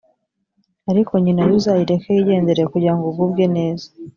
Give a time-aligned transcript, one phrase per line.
[0.91, 3.87] ariko nyina yo uzayireke yigendere kugira ngo ugubwe neza